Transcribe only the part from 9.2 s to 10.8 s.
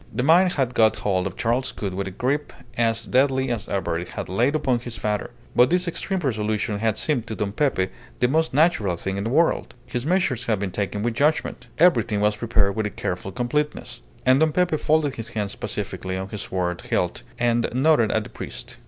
the world. His measures had been